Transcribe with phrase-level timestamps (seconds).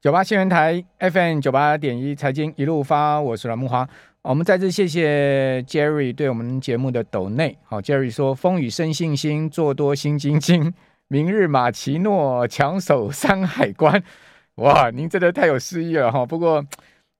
[0.00, 3.84] 九八新闻台 FM 九八点一财经一路发，我是阮慕驊。
[4.22, 7.58] 我们再次谢谢 Jerry 对我们节目的抖内。
[7.64, 10.56] 好，Jerry 说：“风雨生信心，做多新经济，
[11.08, 14.00] 明日马奇诺强守山海关。
[14.62, 16.24] ”哇，您真的太有诗意了哈！
[16.24, 16.64] 不过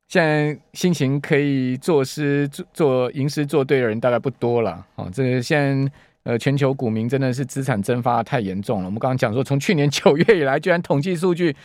[0.07, 4.87] 现在心情可以作诗做做吟诗作对的人大概不多了。
[4.95, 5.93] 哦，这现在
[6.23, 8.87] 呃全球股民真的是资产蒸发太严重了。
[8.87, 11.57] 我们刚刚讲说，从去年九月以来，居然统计数据。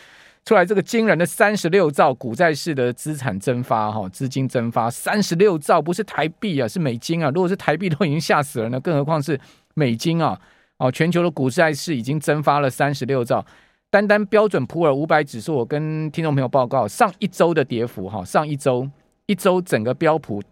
[0.45, 7.31] 出来这个惊人的三十六兆股债市的资产蒸发，哈，资金蒸发三十六兆，不是台币啊，是美金啊。
[7.33, 9.39] 如果是台币，都已经吓死了呢，更何况是
[9.73, 10.37] 美金啊！
[10.79, 13.45] 哦，全球的股债市已经蒸发了三十六兆。
[13.89, 18.89] 单单标准普尔五百指数，我跟听众朋友报告，上一周的跌幅，哈，上一周
[19.27, 20.43] 一周整个标普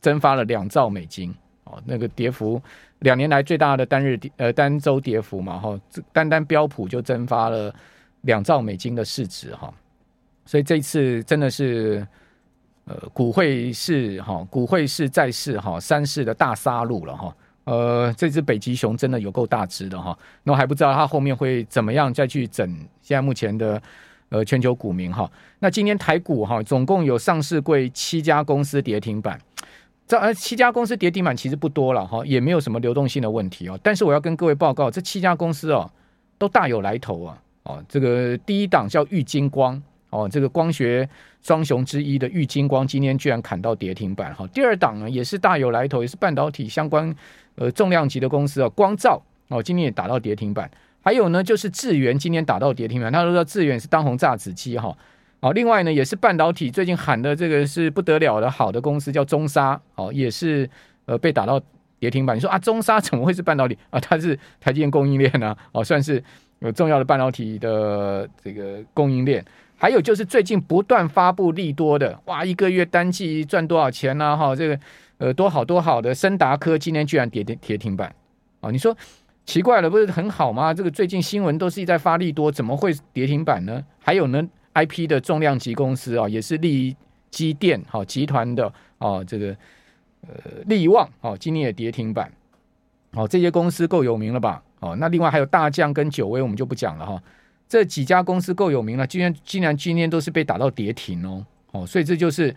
[0.00, 1.34] 蒸发了两兆美金，
[1.64, 2.62] 哦，那个跌幅
[3.00, 5.76] 两年来最大的单日呃单周跌幅嘛，哈，
[6.12, 7.74] 单单标普就蒸发了。
[8.22, 9.72] 两兆美金的市值哈，
[10.44, 12.06] 所以这一次真的是
[12.84, 17.36] 呃股汇市哈，股汇市债市哈，三市的大杀戮了哈。
[17.64, 22.68] 呃，这只北极熊真的有够大只的哈，那我还不知道它后面会怎么样再去整
[23.02, 23.80] 现在目前的
[24.30, 25.30] 呃全球股民哈。
[25.60, 29.40] 那今天台股哈，总共有上市柜七家公司跌停板，
[30.08, 33.78] 这呃七家公司跌停板其实不多了哈，也没有什么流动性的问题哦。
[33.80, 35.88] 但是我要跟各位报告，这七家公司哦
[36.38, 37.38] 都大有来头啊。
[37.64, 41.08] 哦，这个第一档叫玉金光哦，这个光学
[41.42, 44.46] 双雄之一的玉金光今天居然砍到跌停板哈。
[44.48, 47.14] 第二档呢也是大有来头，也是半导体相关
[47.54, 50.70] 呃重量级的公司啊，光罩哦今天也打到跌停板。
[51.00, 54.96] 还有呢就是智源今天打到跌停板，大家都知道智源是当红炸子鸡哈。
[55.40, 60.68] 哦，另外呢也是半导体最近喊的这个是不得了的好的公司叫中沙哦，也是
[61.06, 61.60] 呃被打到
[62.00, 62.36] 跌停板。
[62.36, 64.00] 你说啊中沙怎么会是半导体啊？
[64.00, 65.56] 它是台积电供应链呢？
[65.70, 66.22] 哦，算是。
[66.62, 69.44] 有重要的半导体的这个供应链，
[69.76, 74.36] 还有就是最近不断发布利多的，哇，一个月单季赚多少钱呢？
[74.36, 74.78] 哈，这个
[75.18, 78.14] 呃多好多好的，森达科今天居然跌跌跌停板
[78.60, 78.70] 啊！
[78.70, 78.96] 你说
[79.44, 80.72] 奇怪了，不是很好吗？
[80.72, 83.84] 这个最近新闻都是在发利多，怎么会跌停板呢？
[83.98, 84.40] 还有呢
[84.74, 86.94] ，IP 的重量级公司啊，也是力
[87.30, 89.48] 积电哈集团的啊，这个
[90.28, 92.30] 呃力旺啊，今天也跌停板，
[93.14, 94.62] 哦，这些公司够有名了吧？
[94.82, 97.22] 哦，那另外还有大将跟九威，我们就不讲了哈。
[97.68, 101.46] 这几家公司够有名了，今天竟然今天都是被打到跌停哦。
[101.70, 102.54] 哦，所以这就是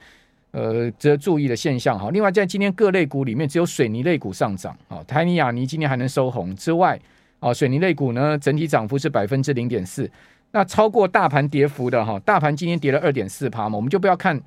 [0.52, 2.10] 呃值得注意的现象哈。
[2.10, 4.76] 另外在今天各类股里面，只有水泥类股上涨。
[4.88, 7.00] 哦，台泥亚泥今天还能收红之外，
[7.40, 10.10] 哦，水泥类股呢整体涨幅是百分之零点四。
[10.52, 14.42] 那超过大盘跌幅的哈，大盘今天跌了二点四趴嘛，我们就不要看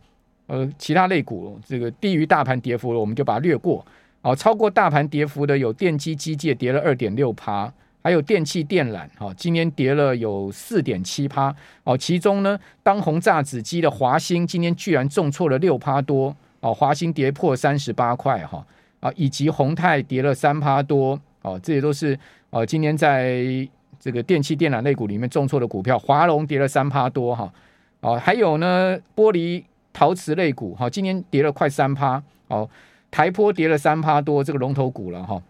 [0.48, 3.86] 呃其他类股这个低于大盘跌幅了，我们就把它略过。
[4.28, 7.72] 哦，超过大盘跌幅的有电机机械跌了二点六趴，
[8.02, 11.54] 还有电器电缆，哈，今天跌了有四点七趴。
[11.82, 18.62] 哦，其中呢，当红炸子鸡的华兴今天居然重挫了六趴多，哦，华兴跌破三十八块，哈，
[19.00, 22.18] 啊，以及宏泰跌了三趴多，哦，这些都是
[22.50, 23.42] 哦，今天在
[23.98, 27.50] 这个电器电缆类股里面重挫的股票，华龙跌了三趴多，哈，
[28.00, 32.68] 哦，还有呢，玻璃陶瓷类股，哈，今天跌了快三趴，哦。
[33.10, 35.42] 台坡跌了三趴多，这个龙头股了哈。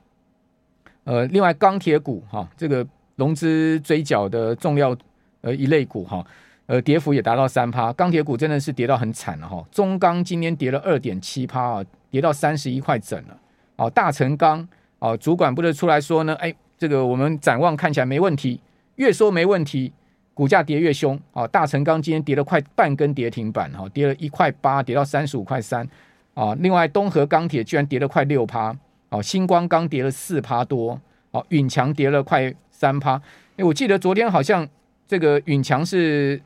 [1.04, 2.86] 呃，另外钢铁股哈，这个
[3.16, 4.96] 融资追缴的重要
[5.41, 6.24] 呃一类股哈，
[6.66, 7.92] 呃，跌幅也达到三趴。
[7.94, 9.64] 钢铁股真的是跌到很惨了哈。
[9.72, 13.38] 中钢今天跌了二点七趴啊，跌到三十一块整了。
[13.76, 14.66] 哦，大成钢
[14.98, 18.60] 哦，主管不是出来说呢，哎，这个我们展望看起来没问题，
[18.96, 19.92] 越说没问题，
[20.34, 21.19] 股价跌越凶。
[21.32, 25.88] 哦，大成钢今天跌了快半根跌停板哈，跌了一块八，跌到三十五块三。
[26.38, 28.72] 啊，另外东河钢铁居然跌了快六趴，
[29.09, 30.97] 哦，新光钢跌了四趴多，
[31.32, 33.21] 哦，允强跌了快三趴。
[33.56, 34.65] 哎，我记得昨天好像
[35.09, 36.41] 这个允强是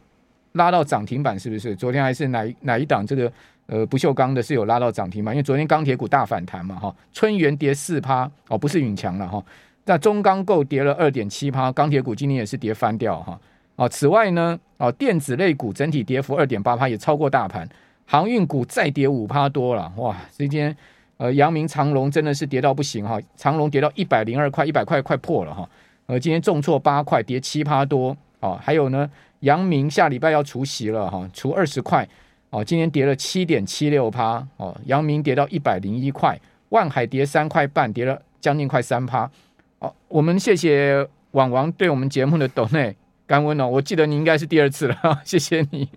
[0.52, 1.76] 拉到涨停板，是不是？
[1.76, 3.30] 昨天还是哪哪一档这个
[3.66, 5.34] 呃不锈钢的是有拉到涨停板？
[5.34, 9.44] 因为昨天钢铁股大反弹嘛，哈，春元跌四趴，哦，不是允强了哈。
[9.84, 13.38] 那中钢构跌了二点七趴，钢铁股今天也是跌翻掉哈。
[13.76, 17.68] 哦，此外呢，哦，电子类股整体跌幅二点八趴，也超过大盘。
[18.06, 20.16] 航运股再跌五趴多了，哇！
[20.30, 20.76] 今天
[21.16, 25.68] 呃，阳明长荣真的是跌到不行哈，长荣跌到一百零二块，一百块快破了哈。
[26.06, 28.58] 呃，今天重挫八块，跌七趴多啊。
[28.60, 29.08] 还有呢，
[29.40, 32.06] 阳明下礼拜要除息了哈，除二十块
[32.50, 32.62] 哦。
[32.64, 36.38] 今天跌了七点七六趴哦，阳明跌到一百零一块，
[36.70, 39.30] 万海跌三块半，跌了将近快三趴
[39.78, 39.94] 哦。
[40.08, 42.94] 我们谢谢网王对我们节目的抖内
[43.26, 45.88] 甘温哦，我记得你应该是第二次了， 谢谢你。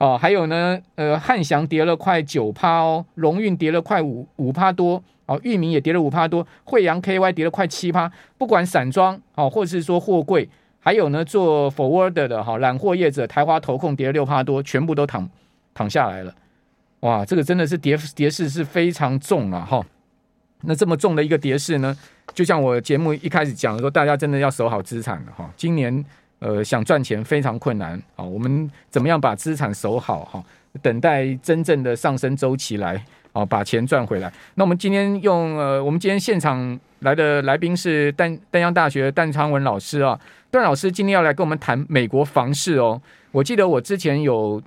[0.00, 8.10] 哦，还有呢，呃，汉翔跌了快九趴哦，荣运跌了快五五趴多，哦，裕民也跌了五趴多，惠阳 KY 跌了快七趴。
[8.38, 10.48] 不管散装哦，或是说货柜
[10.78, 15.28] 还有呢做 forward 的哈，揽货业者台华投控跌了六趴多，全部都躺
[15.74, 16.34] 躺下来了。
[17.00, 19.84] 哇，这个真的是跌跌势是非常重啊哈。
[20.62, 21.94] 那这么重的一个跌势呢，
[22.32, 25.50] 就像我节目一开始讲的说，大家真的要守好资产了哈。
[25.58, 26.02] 今年
[26.40, 30.42] 呃想赚钱非常困难啊，我们怎么样把资产守好哈？
[30.82, 33.02] 等待真正的上升周期来
[33.32, 34.32] 啊，把钱赚回来。
[34.56, 40.18] 那我们今天用呃，我们今天现场来的来宾是丹丹江大学段昌文老师啊，
[40.50, 43.00] 段老师今天要来跟我们谈美国房市哦。
[43.32, 44.60] 我记得我之前有。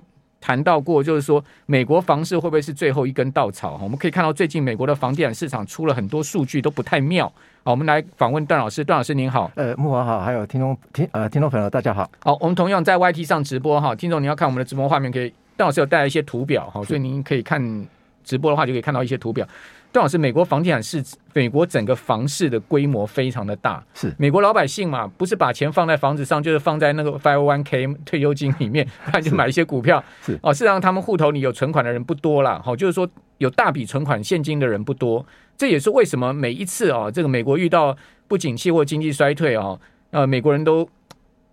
[0.44, 3.80] 谈到过，就是说美国房市会不会是最后一根稻草？
[3.82, 7.26] 我们可以看到最近美国的房地产市场出了很多数据都不太妙。
[7.62, 8.84] 好，我们来访问段老师。
[8.84, 12.10] 段老师您好，呃，木华好，还有听众听呃听众朋友大家好。
[12.18, 17.86] 好，我们同样在 YT 上直播哈，听众你要看我们的直播画面，可以段老师有带来一些图表哈，所以您可以看
[18.22, 19.48] 直播的话就可以看到一些图表。
[19.94, 21.00] 段老师，美国房地产市，
[21.34, 23.80] 美国整个房市的规模非常的大。
[23.94, 30.02] 是美国老百姓嘛，不是把钱放在房子上，就是放在那个 five one k 退休金里面，他就买一些股票。
[30.20, 32.60] 是哦，事实上他们户头里有存款的人不多了。
[32.60, 33.08] 好，就是说
[33.38, 35.24] 有大笔存款现金的人不多。
[35.56, 39.78] 这也是为什么每一次啊，这个美国遇到不景气或经济衰退啊，
[40.10, 40.88] 呃，美国人都。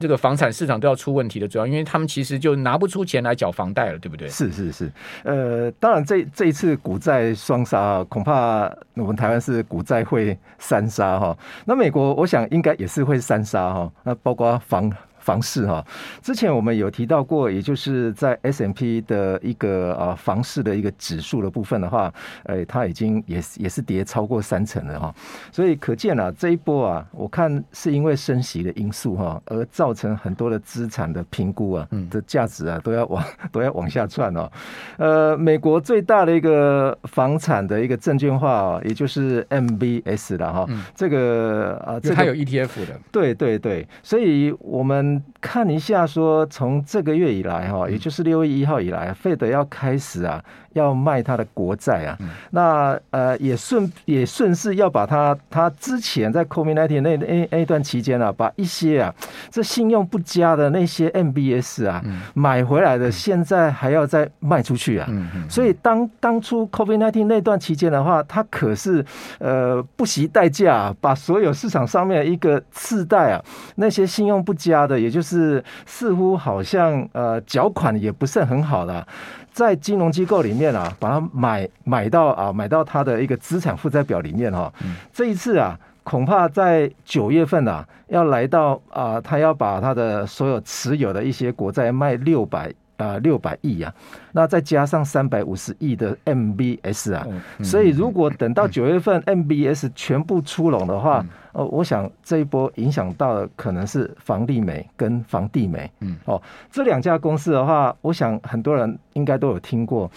[0.01, 4.27] 这个房产市场都要出问题的，主要因为他们其实就拿不出钱来缴房贷了，对不对？
[4.27, 4.91] 是是是，
[5.23, 8.63] 呃，当然这这一次股债双杀，恐怕
[8.95, 11.37] 我们台湾是股债会三杀哈。
[11.63, 14.91] 那美国我想应该也是会三杀哈，那包括房。
[15.21, 15.85] 房市哈，
[16.21, 22.11] 之前我们有提到过，也就是在 S M P 的一个啊房市的一个指数的部分的话，
[22.43, 25.13] 哎，它已经也是也是跌超过三成了哈，
[25.51, 33.23] 所以可见啊，这一波啊，我看是因为升息的因素哈，而造成很多的资产的评估啊，的价值啊都要往
[33.53, 34.51] 都要往下窜哦。
[34.97, 45.10] 呃，美国最大的一个房产的一个证券化啊，也就是 MBS 了哈，这个啊，这它有 ETF 的，对对对，所以我们。
[45.39, 50.43] 看一下，说从这个月以来哈，也就是六月一号以来，费德要开始啊，
[50.73, 52.17] 要卖他的国债啊。
[52.51, 59.13] 那呃，也顺也顺势要把他他之前在 COVID-19 那那那段期间啊，把一些啊
[59.49, 62.01] 这信用不佳的那些 MBS 啊
[62.33, 65.09] 买回来的，现在还要再卖出去啊。
[65.49, 69.05] 所以当当初 COVID-19 那段期间的话，他可是
[69.39, 73.43] 呃不惜代价把所有市场上面一个次贷啊
[73.75, 75.01] 那些信用不佳的。
[75.01, 79.07] 也就是似乎好像呃缴款也不是很好的，
[79.51, 84.71] 在金融机构里面啊，把它买买到啊买到它的一个资产负债表里面哈。
[85.11, 93.93] 这一次啊，恐怕在九月份啊，要来到啊，他要把他的所有持有的一些国债卖六百啊六百亿啊，
[94.33, 97.25] 那再加上三百五十亿的 MBS 啊，
[97.63, 101.25] 所以如果等到九月份 MBS 全部出笼的话。
[101.53, 106.41] 哦，我想这一波影响到的可能是房利美跟房地美，嗯，哦，
[106.71, 110.09] 这两家公司的话，我想很多人应该都有听过。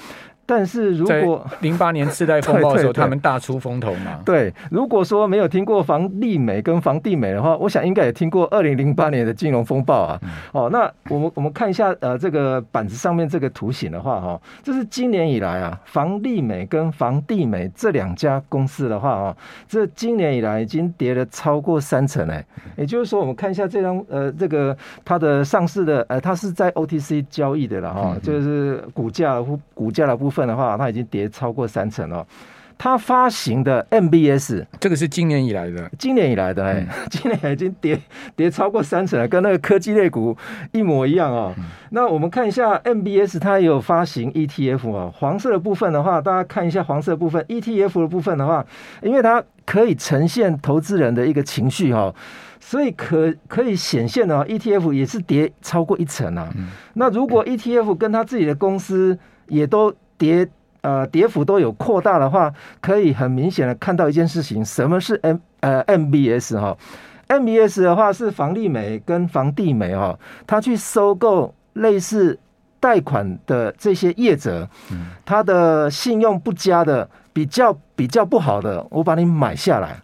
[0.47, 4.21] 但是如果零八年次贷风暴的时候， 他们大出风头嘛？
[4.27, 10.21] 对，如果说没有听过房利美跟房地美的话，我想应该也听过二零零八年的金融风暴啊。
[10.53, 19.37] 哦，那我们我们看一下呃这个板子上面这个图形的话哈，这是今年以来啊，房利美跟房地美这两家公司的话啊，
[19.67, 22.45] 这今年以来已经跌了超过三成哎。
[22.77, 24.77] 也就是说，我们看一下这张呃这个
[25.07, 30.34] 它的上市的呃它是在 OTC 交易的了哈，就是股价股价的部分。
[30.35, 32.27] 份的话，它已经跌超过三成了。
[32.77, 37.99] 它发行的 MBS，这个是今年以来的，今年以来的，哎、嗯， 今年已经跌
[38.35, 40.37] 跌超过三成了，跟那个科技类股
[40.73, 41.55] 一模一样哦。
[41.57, 45.15] 嗯、那我们看一下 MBS，它也有发行 ETF 哦。
[45.17, 48.67] 黄色的部分的话，大家看一下黄色的部分 ETF 的部分的话，
[49.03, 52.13] 因为它可以呈现投资人的一个情绪哈，
[52.59, 56.53] 所以可可以显现的哦 ETF 也是跌超过一成啊。
[56.57, 60.49] 嗯、那如果 ETF 跟他自己的公司也都跌
[60.83, 66.77] 呃，跌幅都有扩大的话，可以很明显的看到一件事情，什么是 M 呃 MBS 哈
[67.29, 72.39] ？MBS 的话是房利美跟房地美哈，他去收购类似
[72.81, 74.69] 贷款的这些业者，
[75.25, 79.97] 他的信用不佳的，比较比较不好的，我把你买下来。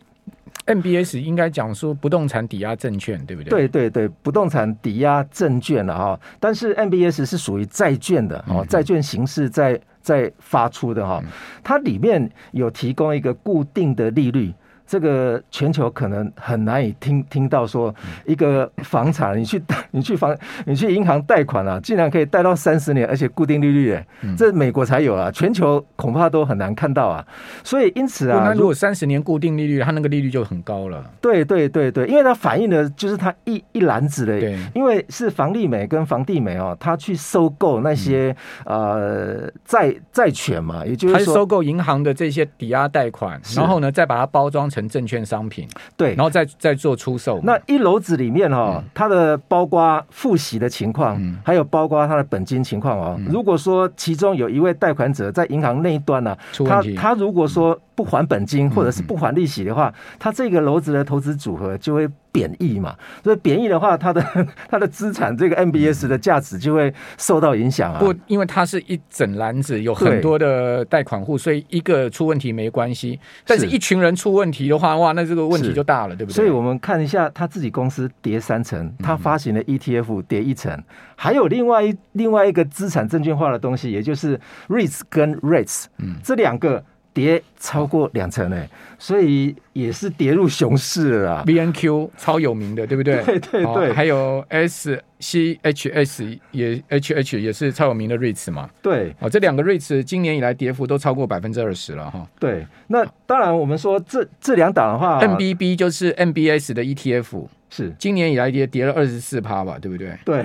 [0.67, 3.51] MBS 应该讲说不动产抵押证券，对不对？
[3.51, 11.23] 对对对，不动产抵押证券了哈，但是 MBS 是属于债券的哦，债券形式在在发出的哈，
[11.63, 14.53] 它里面有提供一个固定的利率，
[14.91, 17.95] 这个全球可能很难以听听到说
[18.27, 24.05] 一个房产，你去你去房你去银行贷款啊，竟然可以贷到三十年，而且固定利率，哎，
[24.37, 27.25] 这美国才有啊，全球恐怕都很难看到啊。
[27.63, 31.09] 所以因此啊，那如果三十年固定利率，它那个利率就很高了。
[31.21, 44.80] 对对对对，因为它反映的就是它一一篮子的，对，因为是房利美跟房地美哦，它去收购那些呃债债权嘛，也就是说收购银行的这些抵押贷款，然后呢再把它包装成。
[44.89, 45.69] 证券商品。
[45.97, 47.41] 对，然后再再做出售。
[47.43, 53.17] 那一楼子里面哈、哦，它的包括付息的情况，嗯、还有包括它的本金情况哦。
[53.19, 62.09] 嗯、如果说其中有一位贷款者在银行那一端呢、啊，他他如果说不还本金或者是不还利息的话，它这个楼子的投资组合就会。
[62.33, 64.25] 贬义嘛，所以贬义的话，它的
[64.71, 67.99] 它的资产这个 MBS 的价值就会受到影响啊。
[67.99, 76.37] 不，因为它是一整篮子有很多的贷款户，所以一个出问题没关系，但是一群人出问题的话，哇，那这个问题就大了，对不对？
[76.37, 80.81] 所以我们看一下他自己公司跌三成，他发行的 ETF 跌一成，
[81.17, 84.39] 还有另外一另外一个资产证券化的东西，也就是
[84.69, 86.85] REITs 跟 REITs，嗯，这两个。
[87.13, 91.43] 跌超过两成诶，所以也是跌入熊市了。
[91.45, 93.23] B N Q 超有名的，对不对？
[93.25, 98.71] 对对对，还有 S C H S 也 H H 也是超有名的 REITs 嘛。
[98.81, 102.27] 对，哦，这两个 REITs 今年以来跌幅都超过百分之二十了哈。
[102.39, 110.17] 对，那当然我们说这这两档的话，N B B 就是 M B S 的 E T F 是今年以来跌跌了二十四趴吧，对不对？
[110.25, 110.45] 对。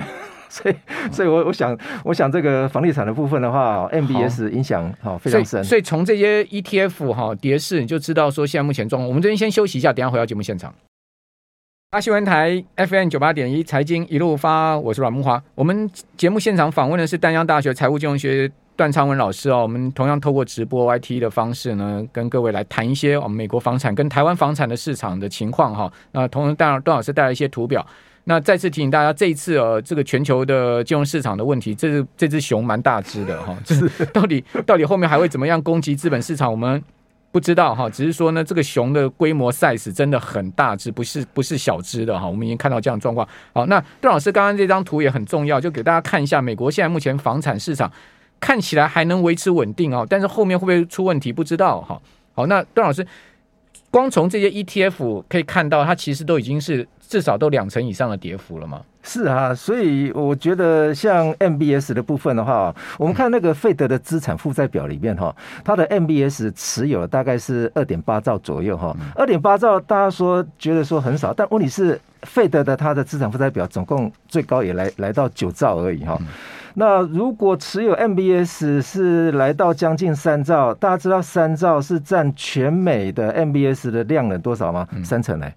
[0.56, 0.74] 所以，
[1.12, 5.62] 所以我我想，我想这个房地产的部分的话，MBS 影响好非常深。
[5.62, 9.08] 所以从这些 ETF 哈跌势，你就知道说现在目前状况。
[9.08, 10.72] 我们这边先休息一下，等下回到节目现场。
[11.90, 15.42] 大新闻台 FM 九八点一财经一路发，我是阮木华。
[15.54, 19.62] 我们节目现场访问的是丹江大学财务金融学段昌文老师哦。
[19.62, 25.90] 我们同样透过直播 YT 的方式呢，跟各位来谈一些我们美国房产跟台湾房产的市场的情况哈。
[26.12, 27.84] 那同时，当然段老师带来一些图表。
[28.28, 36.82] 那再次提醒大家，这一次呃，这个全球的金融市场的问题，这是这只熊蛮大只的哈，就是 到底到底后面还会怎么样攻击资本市场，我们
[37.30, 37.88] 不知道哈。
[37.88, 42.26] 只是说呢，这个熊的规模 size 真的很大只，不是不是小只的哈。
[42.26, 43.24] 我们已经看到这样的状况。
[43.52, 47.88] 好，那段老师刚刚这张图也很重要，就给大家看一下，美国现在目前房产市场
[48.40, 52.00] 看起来还能维持稳定哦，但是后面会不会出问题，不知道哈。
[52.34, 53.06] 好，那段老师。
[53.88, 58.82] 光从这些 ETF 可以看到，它其实都已经是至少都两成以上的跌幅了吗？
[59.02, 76.18] 是啊，所以我觉得像 MBS 的部分的话，我们看那个费德的资产负债表里面哈，它的 MBS 持有大概是二点八兆左右哈，二点八兆大家说觉得说很少，但问题是费德的它的资产负债表总共最高也来来到九兆而已哈。
[76.78, 84.86] 那如果持有 MBS 是来到将近三兆，大家知道三兆是占全美的 MBS 的量能多少吗？
[84.92, 85.54] 嗯、三成嘞。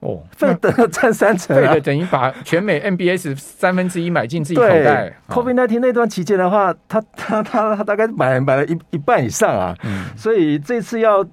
[0.00, 5.14] 哦，费德占三成，费德等于把全美 MBS 三分之一买进自己口袋。
[5.28, 9.72] COVID-19 那段期间的话，他他他他大概买买了一一半以上啊。
[9.84, 11.24] 嗯，所以这次要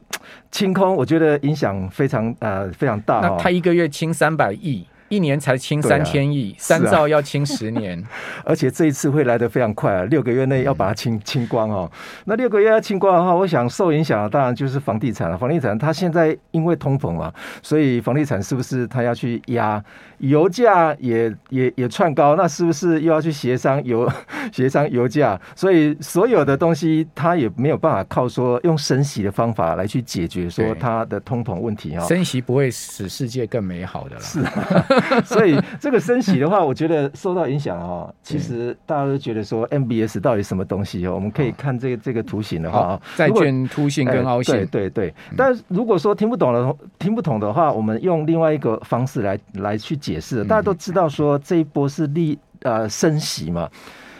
[0.52, 3.20] 清空，我觉得影响非常呃非常大。
[3.20, 4.86] 那他一个月清三百亿。
[5.14, 8.04] 一年才清三千亿，三兆要清十年，
[8.44, 11.90] 而且这一次会来得非常快啊，六个月内要把它清清光哦。
[12.26, 15.38] 那六个月要清光的话，我想受影响的当然就是房地产了。
[15.38, 19.84] 房地产它现在因为通膨嘛，所以房地产是不是它要去压？
[20.20, 24.10] 油价也也也窜高，那是不是又要去协商油
[24.54, 25.40] 协商油价？
[25.54, 32.06] 所以所有的东西它也没有办法靠说用升息的方法来去解决说它的通膨问题啊。
[32.06, 34.22] 升息不会使世界更美好的了。
[34.22, 34.86] 是啊，
[35.24, 38.12] 所以这个升息的话，我觉得受到影响啊。
[38.24, 41.14] 其实大家都觉得说 MBS 到底什么东西哦？
[41.14, 45.14] 我们可以看这个这个图形的话啊，债券凸性跟凹陷，对对对。
[45.38, 50.20] 但如果说听不懂的听不懂的话，我们用另外一个方式来来去解。
[50.20, 53.70] 释，大家都知道说这一波是利呃升息嘛，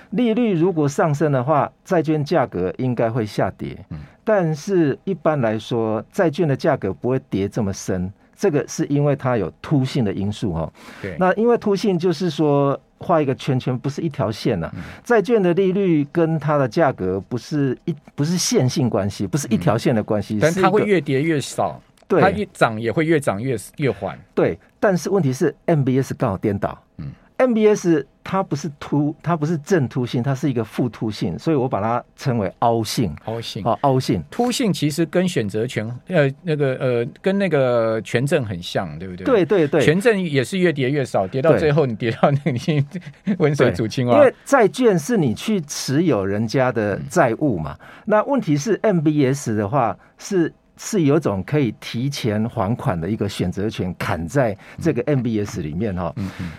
[0.10, 3.78] 利率如果上升的话，债券价格应该会下跌。
[4.26, 10.72] 但是一般来说，债券的价格不会跌这么深，这个是因为它有凸性的因素哈。
[11.02, 14.72] 对，那因为凸性就是说画一个圈圈，不是一条线呐。
[15.04, 21.82] 债券的利率跟它的价格不是一不是线性关系，不是一条线的关系，但它会越跌越少。
[22.08, 24.20] 对，它越涨也会越涨越越缓。
[24.36, 26.78] 对，但是问题是 MBS 刚好颠倒。
[26.98, 27.12] 嗯
[27.48, 33.16] ，MBS 它不是凸，它不是正凸性，它是一个负凸性，所以我把它称为凹性。
[33.26, 34.24] 凹性啊，凹性。
[34.32, 39.26] 凸性其实跟选择权呃那个呃跟那个权证很像，对不对？
[39.26, 42.86] 对对对，权证也是越跌越少，跌到最后你跌到那里
[43.38, 44.16] 温水煮青蛙。
[44.16, 50.54] 因为债券是你去持有人家的债务嘛，嗯、那问题是 MBS 的话是。
[50.78, 56.14] 是有种可以提前还款的一个选择权，砍在这个 MBS 里面哈。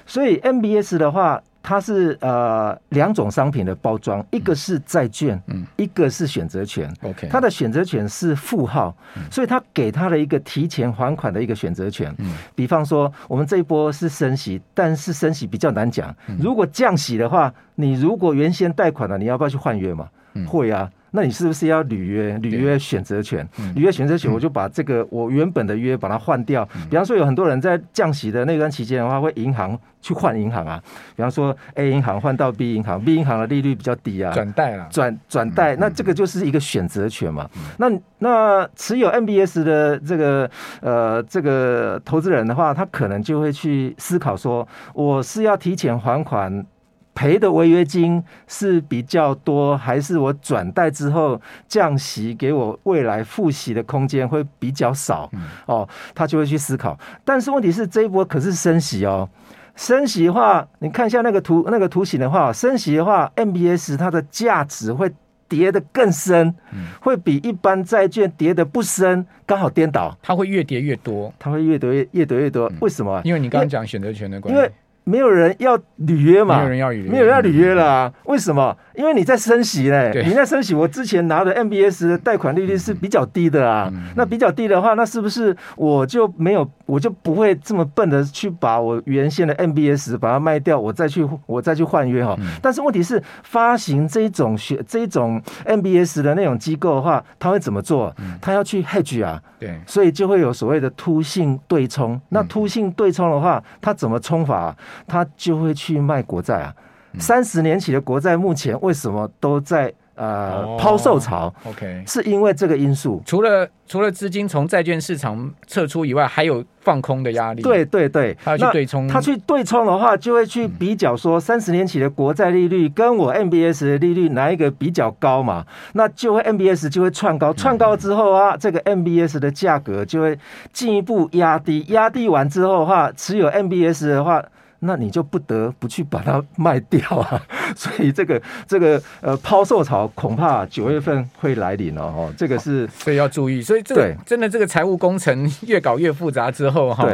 [0.06, 1.42] 所以 MBS 的话。
[1.66, 6.94] 它是呃两种商品的包装，一个是债券，嗯，一个是选择权。
[7.00, 8.94] OK，它的选择权是负号，
[9.30, 12.14] 所以它给它的一个提前还款的一个选择权。
[12.18, 16.14] 嗯，比方说我们这一波是升息，但是升息比较难讲。
[16.38, 20.06] 如果降息的话，你如果原先贷款了，你要不要去换约嘛？
[20.46, 20.90] 会啊。
[21.16, 22.36] 那你是不是要履约？
[22.38, 26.68] 履约选择权，履约选择权，我就把这个我原本的约把它换掉。
[26.90, 30.82] 比方说，有很多人在降息的那段期间的话，会银行去换银行啊。
[31.14, 37.48] 比方说，A 银行换到 B 银行，B 银行的利率比较低啊，转贷了，转转贷，那这个就是一个选择权嘛。
[37.78, 46.66] 那那持有 MBS 的这个呃这个投资人的话，他可能就会去思考说，我是要提前还款。
[47.14, 55.30] 赔的违约金是比较多，还是我转贷之后降息给我未来付息的空间会比较少？
[55.66, 56.98] 哦，他就会去思考。
[57.24, 59.28] 但是问题是这一波可是升息哦，
[59.76, 65.10] 升息的话，你看一下那个图那个图形的话，升息的话，MBS 它的价值会
[65.48, 66.54] 跌得更深，
[67.00, 72.70] 会比一般债券跌得不深，刚好颠倒，它会越跌越多，它会越跌越越跌越多。
[72.80, 73.20] 为什么？
[73.24, 74.56] 因为你刚刚讲选择权的关系。
[74.56, 74.70] 因为
[75.04, 76.56] 没有人要履约嘛？
[76.58, 78.12] 没有人要履约，没有人要履约了啊？
[78.24, 78.76] 为什么？
[78.94, 80.74] 因为你在升息嘞，你在升息。
[80.74, 92.36] 我之前拿的 MBS 的贷款利率是比较低的啊，那比较低的话，那是不是我就没有，我就不会这么笨的去把我原先的 MBS 把它卖掉，我再去我再去换约哈？
[92.62, 98.14] 但是问题是，发行这种学这种 MBS 的那种机构的话，他会怎么做？
[98.40, 102.20] 他要去 hedge 啊，对，所以就会有所谓的凸性对冲。
[102.28, 104.74] 那凸性对冲的话，他怎么冲法？
[105.06, 106.74] 他就会去卖国债啊。
[107.18, 113.22] 三十年期的国债目前为什么都在呃抛售潮？OK，是因为这个因素。
[113.24, 117.62] 除了除了资金从债券市场撤出以外，还有放空的压力。
[117.62, 119.06] 对对对，他要去对冲。
[119.06, 125.64] 他去对冲的话，就会去比较说三十年期的国债利率跟我 MBS 的利率哪一个比较高嘛？
[125.92, 130.36] 那就会 MBS 就会窜高，窜高之后啊，这个 MBS 的价格就会
[130.72, 134.44] 进一步压低，压低完之后的话，持有 MBS 的话。
[134.86, 137.42] 那你就不得不去把它卖掉啊，
[137.74, 147.08] 所以这个这个呃抛售潮恐怕九月份会来临了哦，这个是所以要注意，所以这个真的这个财务工程越搞越复杂之后哈，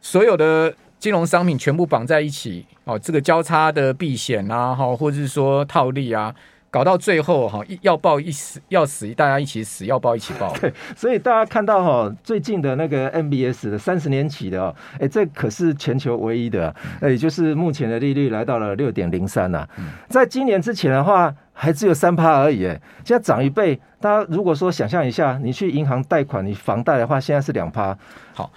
[0.00, 6.34] 所有的金融商品全部绑在一起哦，这个交叉的避险啊哈，或者是说套利啊。
[6.74, 10.52] 搞到最后哈，要抱一死要死，大家一起死；要抱一起抱。
[10.58, 19.64] 对，所以大家看到哈，最近的那个 MBS 的三十年期的哦，哎，这可是全球唯一的，那也就是目前的利率来到了六点零三呐。
[20.08, 23.80] 在今年之前的话，还只有三趴而已，哎，现在涨一倍。
[24.00, 27.96] 大家如果说想象一下，你去银行贷款，你房贷的话，现在是两趴。
[28.32, 28.50] 好。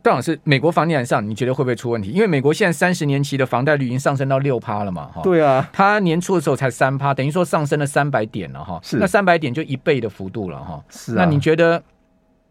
[0.00, 2.10] 邓老师，美国房地产上你觉得会不会出问题？
[2.10, 5.20] 因为美国现在三十年期的房贷率已经上升到六趴了嘛，哈。
[5.22, 8.78] 对啊，它年初的时候才三趴，等于说上升了三百点了，哈。
[8.82, 10.82] 是，那三百点就一倍的幅度了，哈。
[10.88, 11.24] 是啊。
[11.24, 11.82] 那你觉得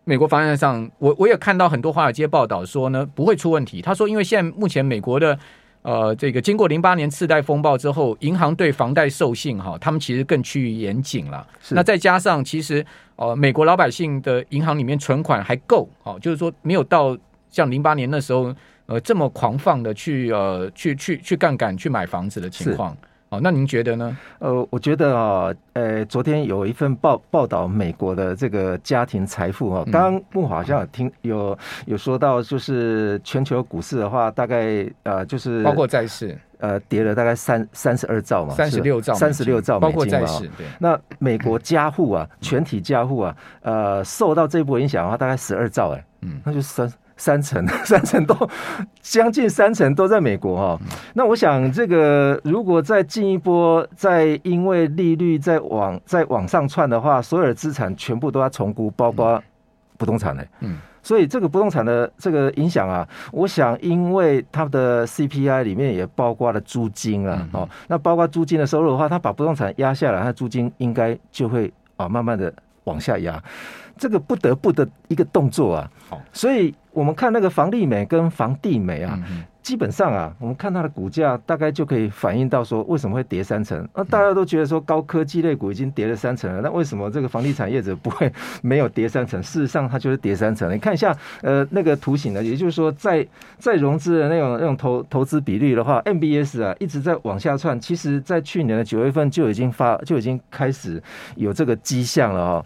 [0.03, 3.81] 美国房地产上，我我也看到很多华尔街报道说呢，不会出问题。
[3.81, 5.39] 他说，因为现在目前美国的
[5.83, 11.47] 呃这个经过零八年次贷风暴之后，银行对房贷授信哈，他们其实更趋于严谨了。
[11.61, 11.73] 是。
[11.73, 17.17] 那再加上其实呃美国老百姓的银行里面存款还够，哦，就是说没有到。
[17.49, 18.53] 像零八年那时候，
[18.85, 22.95] 呃，这么狂放的去呃去去去杠杆去买房子的情况，
[23.29, 24.17] 哦，那您觉得呢？
[24.39, 40.65] 呃，我觉得啊，呃，昨天有一份报报道美国的这个家庭财富啊，刚刚慕驊好像有听有有说到，就是全球股市的话，大概呃就是包括债市，呃，跌了大概三三十二兆嘛，三十六兆，三十六兆美金嘛，包括债市，对。
[40.79, 46.89] 那美国家户啊，全体家户啊，呃，受到这波影响的话，大概十二兆，哎，嗯，那就三。
[47.17, 48.35] 三成， 三成都
[49.01, 50.79] 将近三成都在美国哈。
[51.13, 59.41] 那我想，这个如果再进一波，再因为利率再往再往上窜的话，所有的资产全部都要重估，包括
[59.97, 60.47] 不动产嘞。
[60.59, 67.47] 嗯，所以这个不动产的这个影响啊，我想，因为它的 CPI 里面也包括了租金啊。
[67.51, 72.53] 哦，那包括租金的收入的话，它把不动产压下来，它租金应该就会啊慢慢的
[72.87, 73.39] 往下压。
[73.95, 75.91] 这个不得不的一个动作啊。
[76.09, 76.73] 好，所以。
[76.97, 79.19] 我们看那个房利美跟房地美啊，
[79.67, 83.85] 基本上啊，我们看它的股价大概就可以反映到说为什么会跌三成。
[83.93, 88.31] 那大家都觉得说高科技类股已经跌了三成了，那为什么这个房地产业者不会
[88.63, 89.43] 没有跌三成？
[89.43, 90.73] 事实上它就是跌三成。
[90.73, 93.27] 你看一下呃那个图形呢，也就是说在
[93.59, 97.77] 在融资的那种那种投投资比率的话，MBS 啊一直在往下窜。
[97.77, 101.03] 其实，在去年的九月份就已经发就已经开始
[101.35, 102.65] 有这个迹象了哦。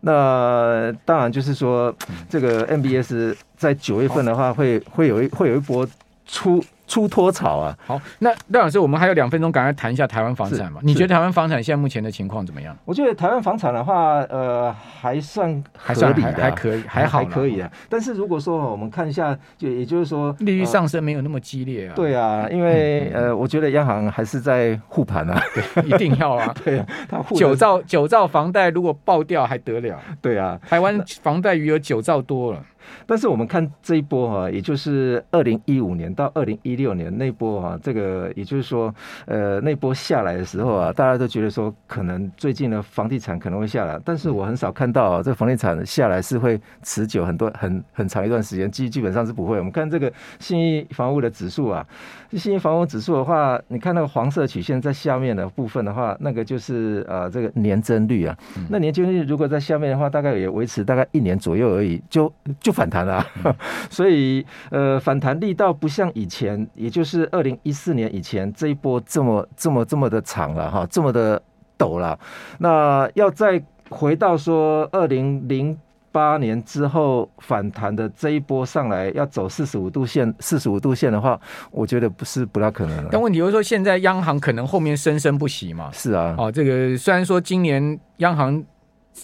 [0.00, 1.94] 那当然就是说，
[2.28, 5.86] 这个 MBS 在九月份的话会，会会有一会有一波
[6.30, 6.62] 出。
[6.90, 7.78] 出脱潮啊！
[7.86, 10.80] 好，那廖老师，我们还有两分钟，赶快谈一下台湾房产嘛？
[10.82, 12.76] 你觉得台湾房产现在目前的情况怎么样？
[12.84, 17.70] 我觉得台湾房产的话，呃，还算还算还还可以，还好还可以啊。
[17.88, 21.92] 但是如果说我们看一下，就也就是说，利率上升没有那么激烈啊。
[21.94, 26.52] 对啊，因为呃，我觉得央行还是在护盘啊，对，一定要啊。
[26.64, 29.96] 对啊，他九兆九兆房贷如果爆掉还得了？
[30.20, 32.60] 对啊，台湾房贷余额九兆多了。
[33.06, 38.94] 但是我们看这一波哈，也就是二零一五年到二零一六年那波哈，这个也就是说，
[39.26, 49.58] 呃，那波下来的时候啊，大家都觉得说，可能最近的房地产可能会下来，但是我很少看到啊，这房地产下来是会持久很多很很长一段时间，基基本上是不会。
[49.58, 51.86] 我们看这个信义房屋的指数啊，
[52.32, 58.36] 信义房屋指数的话，你看那个黄色曲线在下面的部分的话，那个就是呃这个年增率啊，
[58.68, 62.69] 那年增率如果在下面的话，大概也维持大概一年左右而已，就就。
[62.70, 63.24] 反弹了，
[63.90, 71.40] 所以呃，反弹力道不像以前，也就是二零一四年以前这一波这么这么这么的长了哈，这么的
[71.78, 72.18] 陡了。
[72.58, 75.76] 那要再回到说二零零
[76.12, 83.08] 八年之后反弹的这一波上来，要走四十五度线，四十五度线的话，我觉得不是不大可能了。
[83.12, 85.90] 但问题就是说，现在央行可能后面生生不息嘛？
[85.92, 88.64] 是啊，哦，这个虽然说今年央行。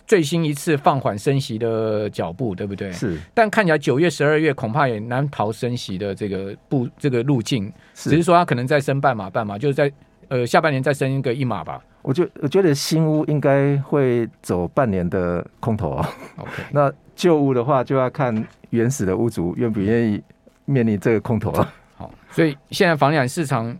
[0.06, 2.92] 最新一次放缓升息的脚步，对不对？
[2.92, 9.92] 是，但看起来九月、十二月恐怕也难逃升息的这个步这个路径，只是说它可能再升半码半码，就是在
[10.28, 11.80] 呃下半年再升一个一码吧。
[12.02, 16.08] 我觉我觉得新屋应该会走半年的空头啊。
[16.36, 20.22] OK， 那旧屋的话就要看原始的屋主愿不愿意
[20.64, 21.72] 面临这个空头了。
[21.96, 23.76] 好，所以现在房地产市场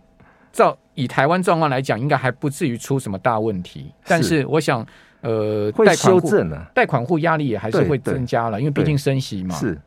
[0.51, 3.91] 照以台湾状况来讲，应该还不至于出什么大问题。
[4.05, 4.85] 但是我想。
[5.21, 9.55] 呃，会修正啊，贷款户压力也还是会增加了，因为毕竟升息嘛。
[9.55, 9.79] 是，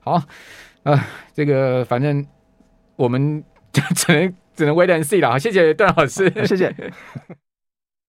[0.00, 0.24] 好，啊、
[0.82, 2.24] 呃，这个反正
[2.96, 5.30] 我们 只能只能 wait and see 了。
[5.30, 6.74] 好，谢谢段老师，谢谢。